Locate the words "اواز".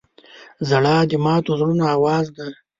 1.95-2.25